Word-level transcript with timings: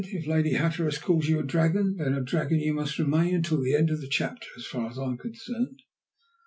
"If 0.03 0.25
Lady 0.25 0.53
Hatteras 0.53 0.97
calls 0.97 1.27
you 1.29 1.37
a 1.39 1.43
dragon, 1.43 1.97
then 1.97 2.15
a 2.15 2.21
dragon 2.23 2.57
you 2.57 2.73
must 2.73 2.97
remain 2.97 3.35
until 3.35 3.61
the 3.61 3.75
end 3.75 3.91
of 3.91 4.01
the 4.01 4.07
chapter, 4.07 4.47
so 4.57 4.61
far 4.67 4.89
as 4.89 4.97
I 4.97 5.03
am 5.03 5.17
concerned." 5.19 5.83